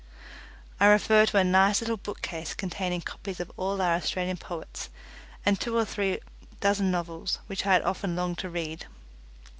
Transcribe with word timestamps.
I 0.79 0.87
refer 0.87 1.27
to 1.27 1.37
a 1.37 1.43
nice 1.43 1.79
little 1.79 1.95
bookcase 1.95 2.55
containing 2.55 3.01
copies 3.01 3.39
of 3.39 3.51
all 3.55 3.79
our 3.83 3.93
Australian 3.93 4.37
poets, 4.37 4.89
and 5.45 5.59
two 5.61 5.77
or 5.77 5.85
three 5.85 6.17
dozen 6.59 6.89
novels 6.89 7.37
which 7.45 7.67
I 7.67 7.73
had 7.73 7.83
often 7.83 8.15
longed 8.15 8.39
to 8.39 8.49
read. 8.49 8.87